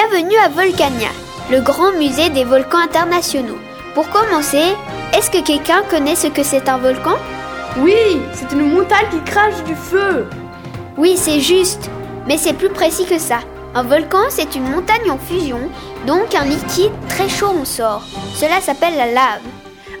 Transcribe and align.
Bienvenue 0.00 0.36
à 0.38 0.48
Volcania, 0.48 1.10
le 1.50 1.60
grand 1.60 1.92
musée 1.92 2.30
des 2.30 2.44
volcans 2.44 2.78
internationaux. 2.78 3.58
Pour 3.94 4.08
commencer, 4.08 4.74
est-ce 5.14 5.30
que 5.30 5.44
quelqu'un 5.44 5.82
connaît 5.90 6.16
ce 6.16 6.28
que 6.28 6.42
c'est 6.42 6.70
un 6.70 6.78
volcan? 6.78 7.16
Oui, 7.80 8.18
c'est 8.32 8.50
une 8.52 8.70
montagne 8.70 9.08
qui 9.10 9.22
crache 9.30 9.62
du 9.64 9.74
feu. 9.74 10.26
Oui, 10.96 11.18
c'est 11.18 11.40
juste, 11.40 11.90
mais 12.26 12.38
c'est 12.38 12.54
plus 12.54 12.70
précis 12.70 13.04
que 13.04 13.18
ça. 13.18 13.40
Un 13.74 13.82
volcan, 13.82 14.22
c'est 14.30 14.54
une 14.54 14.70
montagne 14.70 15.10
en 15.10 15.18
fusion, 15.18 15.60
donc 16.06 16.34
un 16.34 16.44
liquide 16.44 16.92
très 17.10 17.28
chaud 17.28 17.52
en 17.60 17.66
sort. 17.66 18.04
Cela 18.34 18.62
s'appelle 18.62 18.96
la 18.96 19.12
lave. 19.12 19.42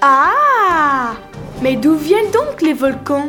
Ah 0.00 1.12
Mais 1.62 1.76
d'où 1.76 1.94
viennent 1.94 2.32
donc 2.32 2.62
les 2.62 2.72
volcans? 2.74 3.28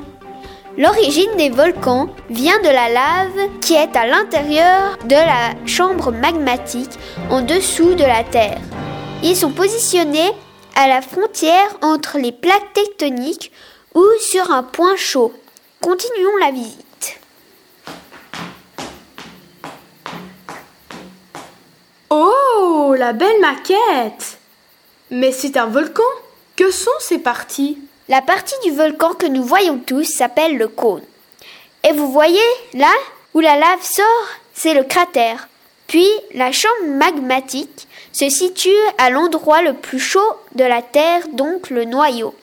L'origine 0.78 1.38
des 1.38 1.50
volcans 1.50 2.10
vient 2.30 2.60
de 2.60 2.68
la 2.68 2.89
lave 2.89 3.60
qui 3.62 3.76
est 3.76 3.96
à 3.96 4.05
l'intérieur 4.05 4.98
de 5.05 5.16
la 5.16 5.66
chambre 5.66 6.12
magmatique 6.12 7.00
en 7.30 7.41
dessous 7.41 7.94
de 7.94 8.04
la 8.04 8.26
Terre. 8.26 8.59
Ils 9.23 9.38
sont 9.38 9.52
positionnés 9.52 10.34
à 10.76 10.90
la 10.90 11.02
frontière 11.02 11.77
entre 11.81 12.17
les 12.17 12.34
plaques 12.34 12.73
tectoniques 12.73 13.53
ou 13.94 14.03
sur 14.20 14.52
un 14.52 14.64
point 14.64 14.98
chaud. 14.98 15.31
Continuons 15.80 16.36
la 16.41 16.52
visite. 16.52 17.20
Oh, 22.09 22.95
la 22.98 23.14
belle 23.14 23.39
maquette 23.39 24.39
Mais 25.09 25.31
c'est 25.31 25.55
un 25.55 25.67
volcan 25.67 26.03
Que 26.58 26.70
sont 26.70 26.92
ces 27.00 27.20
parties? 27.20 27.78
La 28.08 28.22
partie 28.22 28.54
du 28.64 28.72
volcan 28.72 29.16
que 29.16 29.26
nous 29.26 29.44
voyons 29.44 29.80
tous 29.80 30.04
s'appelle 30.04 30.58
le 30.58 30.68
cône. 30.68 31.02
Et 31.84 31.91
vous 31.91 32.12
voyez, 32.12 32.38
là, 32.76 32.94
où 33.34 33.40
la 33.40 33.58
lave 33.58 33.81
sort, 33.81 34.28
c'est 34.54 34.76
le 34.76 34.84
cratère. 34.84 35.50
Puis, 35.88 36.08
la 36.36 36.52
chambre 36.52 36.86
magmatique 36.88 37.88
se 38.12 38.30
situe 38.30 38.70
à 39.00 39.09
l'endroit 39.09 39.64
le 39.64 39.73
plus 39.73 40.00
chaud 40.00 40.36
de 40.53 40.64
la 40.64 40.83
Terre, 40.83 41.28
donc 41.30 41.72
le 41.72 41.86
noyau. 41.86 42.36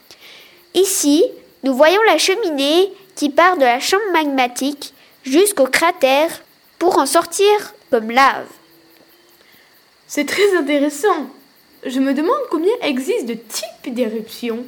Ici, 0.74 1.24
nous 1.62 1.76
voyons 1.76 2.02
la 2.08 2.18
cheminée 2.18 2.92
qui 3.14 3.30
part 3.30 3.56
de 3.56 3.62
la 3.64 3.78
chambre 3.78 4.02
magmatique 4.12 4.94
jusqu'au 5.22 5.66
cratère 5.66 6.42
pour 6.80 6.98
en 6.98 7.06
sortir 7.06 7.74
comme 7.90 8.10
lave. 8.10 8.48
C'est 10.08 10.26
très 10.26 10.56
intéressant. 10.56 11.28
Je 11.86 12.00
me 12.00 12.14
demande 12.14 12.48
combien 12.50 12.74
existe 12.82 13.26
de 13.26 13.34
types 13.34 13.94
d'éruptions. 13.94 14.66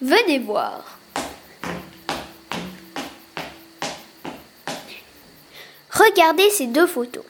Venez 0.00 0.40
voir. 0.40 0.98
Regardez 5.90 6.50
ces 6.50 6.66
deux 6.66 6.86
photos. 6.86 7.22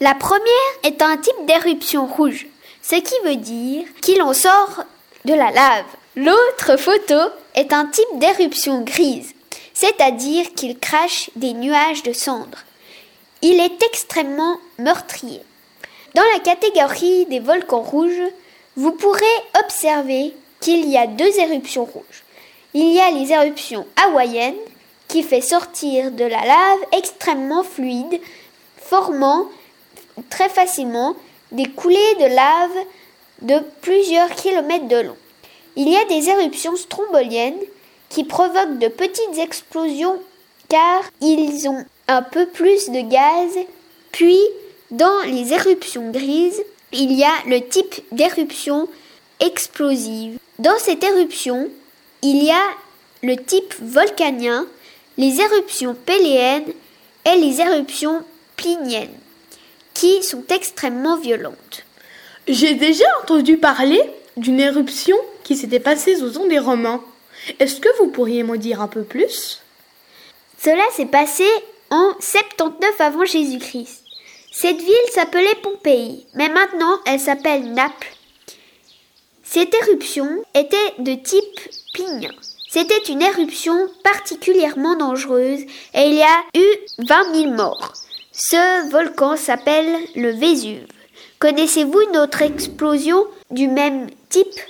La 0.00 0.14
première 0.14 0.42
est 0.82 1.00
un 1.00 1.16
type 1.16 1.46
d'éruption 1.46 2.06
rouge, 2.06 2.48
ce 2.82 2.96
qui 2.96 3.14
veut 3.24 3.36
dire 3.36 3.86
qu'il 4.02 4.20
en 4.20 4.34
sort 4.34 4.82
de 5.24 5.32
la 5.32 5.52
lave. 5.52 5.86
L'autre 6.16 6.76
photo 6.76 7.30
est 7.54 7.72
un 7.72 7.86
type 7.86 8.18
d'éruption 8.18 8.82
grise, 8.82 9.34
c'est-à-dire 9.72 10.52
qu'il 10.54 10.78
crache 10.78 11.30
des 11.36 11.52
nuages 11.52 12.02
de 12.02 12.12
cendres. 12.12 12.64
Il 13.42 13.60
est 13.60 13.82
extrêmement 13.84 14.58
meurtrier. 14.78 15.40
Dans 16.14 16.24
la 16.34 16.40
catégorie 16.40 17.26
des 17.26 17.40
volcans 17.40 17.82
rouges, 17.82 18.32
vous 18.76 18.92
pourrez 18.92 19.24
observer 19.62 20.34
qu'il 20.60 20.88
y 20.88 20.96
a 20.96 21.06
deux 21.06 21.38
éruptions 21.38 21.84
rouges. 21.84 22.24
Il 22.74 22.92
y 22.92 23.00
a 23.00 23.10
les 23.10 23.32
éruptions 23.32 23.86
hawaïennes 23.96 24.54
qui 25.08 25.22
fait 25.22 25.40
sortir 25.40 26.10
de 26.10 26.24
la 26.24 26.44
lave 26.44 26.78
extrêmement 26.92 27.62
fluide, 27.62 28.20
formant 28.76 29.46
très 30.30 30.48
facilement 30.48 31.14
des 31.52 31.66
coulées 31.66 32.14
de 32.20 32.34
lave 32.34 32.86
de 33.42 33.58
plusieurs 33.82 34.30
kilomètres 34.30 34.88
de 34.88 34.96
long. 34.96 35.16
Il 35.76 35.88
y 35.88 35.96
a 35.96 36.04
des 36.06 36.28
éruptions 36.28 36.76
stromboliennes 36.76 37.60
qui 38.08 38.24
provoquent 38.24 38.78
de 38.78 38.88
petites 38.88 39.38
explosions 39.38 40.18
car 40.68 41.02
ils 41.20 41.68
ont 41.68 41.84
un 42.08 42.22
peu 42.22 42.46
plus 42.46 42.90
de 42.90 43.00
gaz. 43.00 43.52
Puis, 44.12 44.40
dans 44.90 45.20
les 45.26 45.52
éruptions 45.52 46.10
grises, 46.10 46.62
il 46.92 47.12
y 47.12 47.24
a 47.24 47.32
le 47.46 47.60
type 47.60 48.02
d'éruption 48.12 48.88
explosive. 49.40 50.38
Dans 50.58 50.78
cette 50.78 51.04
éruption, 51.04 51.68
il 52.22 52.42
y 52.42 52.50
a 52.50 52.64
le 53.22 53.36
type 53.36 53.74
volcanien, 53.80 54.66
les 55.18 55.40
éruptions 55.40 55.94
péléennes 55.94 56.72
et 57.24 57.36
les 57.36 57.60
éruptions 57.60 58.22
pliniennes, 58.56 59.18
qui 59.94 60.22
sont 60.22 60.44
extrêmement 60.48 61.18
violentes. 61.18 61.84
J'ai 62.48 62.74
déjà 62.74 63.06
entendu 63.22 63.56
parler 63.56 64.00
d'une 64.36 64.60
éruption 64.60 65.16
qui 65.42 65.56
s'était 65.56 65.80
passée 65.80 66.22
aux 66.22 66.38
ans 66.38 66.46
des 66.46 66.58
Romains. 66.58 67.02
Est-ce 67.58 67.80
que 67.80 67.88
vous 67.98 68.08
pourriez 68.08 68.42
m'en 68.42 68.56
dire 68.56 68.80
un 68.80 68.88
peu 68.88 69.02
plus? 69.02 69.62
Cela 70.62 70.82
s'est 70.92 71.06
passé 71.06 71.44
en 71.90 72.12
79 72.20 73.00
avant 73.00 73.24
Jésus-Christ. 73.24 74.02
Cette 74.52 74.78
ville 74.78 75.10
s'appelait 75.12 75.54
Pompéi, 75.62 76.26
mais 76.34 76.48
maintenant 76.48 76.98
elle 77.04 77.20
s'appelle 77.20 77.72
Naples. 77.72 78.15
Cette 79.56 79.72
éruption 79.72 80.28
était 80.54 80.76
de 80.98 81.14
type 81.14 81.60
plinien. 81.94 82.34
C'était 82.68 83.10
une 83.10 83.22
éruption 83.22 83.88
particulièrement 84.04 84.96
dangereuse 84.96 85.60
et 85.94 86.02
il 86.08 86.12
y 86.12 86.20
a 86.20 86.44
eu 86.54 86.66
20 86.98 87.34
000 87.34 87.54
morts. 87.54 87.94
Ce 88.32 88.90
volcan 88.90 89.34
s'appelle 89.34 89.96
le 90.14 90.28
Vésuve. 90.32 90.84
Connaissez-vous 91.38 91.98
une 92.02 92.18
autre 92.18 92.42
explosion 92.42 93.24
du 93.50 93.66
même 93.66 94.08
type? 94.28 94.60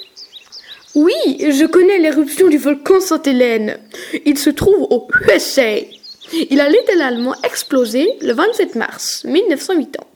Oui, 0.95 1.15
je 1.41 1.67
connais 1.67 1.99
l'éruption 1.99 2.47
du 2.47 2.59
volcan 2.59 3.01
Sainte-Hélène. 3.01 3.81
Il 4.25 4.39
se 4.39 4.51
trouve 4.51 4.87
au 4.91 5.09
USA. 5.29 5.79
Il 6.33 6.61
a 6.61 6.69
littéralement 6.69 7.35
explosé 7.43 8.09
le 8.21 8.35
27 8.35 8.77
mars 8.77 9.25
1980. 9.25 10.07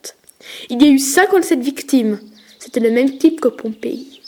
Il 0.69 0.81
y 0.81 0.87
a 0.87 0.91
eu 0.93 1.01
57 1.01 1.59
victimes. 1.59 2.21
C'était 2.61 2.79
le 2.79 2.93
même 2.93 3.19
type 3.19 3.41
que 3.41 3.49
Pompéi. 3.49 4.20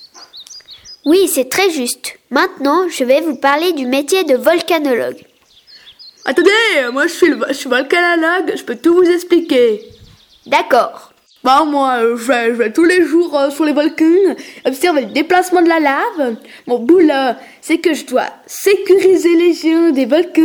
Oui, 1.04 1.26
c'est 1.26 1.48
très 1.48 1.70
juste. 1.70 2.16
Maintenant, 2.30 2.88
je 2.88 3.02
vais 3.02 3.20
vous 3.20 3.34
parler 3.34 3.72
du 3.72 3.86
métier 3.86 4.22
de 4.22 4.36
volcanologue. 4.36 5.24
Attendez, 6.24 6.50
moi 6.92 7.08
je 7.08 7.12
suis, 7.12 7.26
le, 7.26 7.38
je 7.48 7.54
suis 7.54 7.68
volcanologue, 7.68 8.52
je 8.56 8.62
peux 8.62 8.76
tout 8.76 8.94
vous 8.94 9.10
expliquer. 9.10 9.82
D'accord. 10.46 11.12
Bah 11.42 11.64
moi, 11.64 12.04
euh, 12.04 12.16
je 12.16 12.22
vais, 12.22 12.46
je 12.50 12.52
vais 12.52 12.72
tous 12.72 12.84
les 12.84 13.04
jours 13.04 13.36
euh, 13.36 13.50
sur 13.50 13.64
les 13.64 13.72
volcans, 13.72 14.36
observer 14.64 15.00
le 15.00 15.10
déplacement 15.10 15.60
de 15.60 15.68
la 15.68 15.80
lave. 15.80 16.36
Mon 16.68 16.78
boulot, 16.78 17.34
c'est 17.60 17.78
que 17.78 17.94
je 17.94 18.06
dois 18.06 18.28
sécuriser 18.46 19.34
les 19.34 19.52
géants 19.54 19.90
des 19.90 20.06
volcans. 20.06 20.42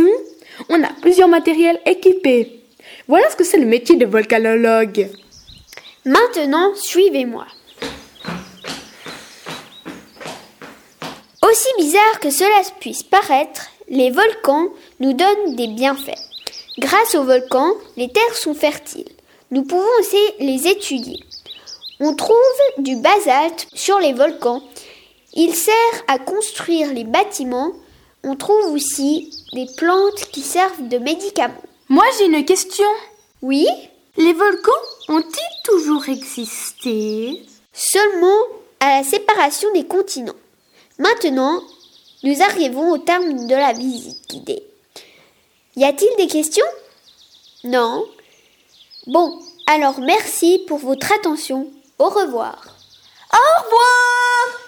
On 0.68 0.82
a 0.82 0.88
plusieurs 1.00 1.28
matériels 1.28 1.78
équipés. 1.86 2.64
Voilà 3.06 3.30
ce 3.30 3.36
que 3.36 3.44
c'est 3.44 3.58
le 3.58 3.66
métier 3.66 3.94
de 3.94 4.06
volcanologue. 4.06 5.08
Maintenant, 6.04 6.74
suivez-moi. 6.74 7.46
Aussi 11.58 11.86
bizarre 11.86 12.20
que 12.20 12.30
cela 12.30 12.62
puisse 12.78 13.02
paraître, 13.02 13.66
les 13.88 14.12
volcans 14.12 14.68
nous 15.00 15.12
donnent 15.12 15.56
des 15.56 15.66
bienfaits. 15.66 16.20
Grâce 16.78 17.16
aux 17.16 17.24
volcans, 17.24 17.72
les 17.96 18.08
terres 18.08 18.36
sont 18.36 18.54
fertiles. 18.54 19.10
Nous 19.50 19.64
pouvons 19.64 19.82
aussi 19.98 20.20
les 20.38 20.68
étudier. 20.68 21.18
On 21.98 22.14
trouve 22.14 22.36
du 22.78 22.94
basalte 22.94 23.66
sur 23.74 23.98
les 23.98 24.12
volcans. 24.12 24.62
Il 25.34 25.52
sert 25.52 25.74
à 26.06 26.20
construire 26.20 26.92
les 26.92 27.02
bâtiments. 27.02 27.72
On 28.22 28.36
trouve 28.36 28.72
aussi 28.72 29.28
des 29.52 29.66
plantes 29.76 30.30
qui 30.30 30.42
servent 30.42 30.86
de 30.86 30.98
médicaments. 30.98 31.64
Moi 31.88 32.04
j'ai 32.18 32.26
une 32.26 32.44
question. 32.44 32.88
Oui, 33.42 33.66
Les 34.16 34.32
volcans 34.32 34.84
ont-ils 35.08 35.62
toujours 35.64 36.08
existé? 36.08 37.42
Seulement 37.72 38.42
à 38.78 38.98
la 38.98 39.02
séparation 39.02 39.72
des 39.72 39.86
continents. 39.86 40.34
Maintenant, 40.98 41.62
nous 42.24 42.42
arrivons 42.42 42.90
au 42.90 42.98
terme 42.98 43.46
de 43.46 43.54
la 43.54 43.72
visite 43.72 44.28
guidée. 44.28 44.62
Y 45.76 45.84
a-t-il 45.84 46.16
des 46.16 46.26
questions? 46.26 46.66
Non 47.64 48.04
Bon, 49.06 49.38
alors 49.66 50.00
merci 50.00 50.64
pour 50.66 50.78
votre 50.78 51.12
attention. 51.12 51.70
Au 51.98 52.08
revoir. 52.08 52.60
Au 53.32 53.62
revoir 53.64 54.67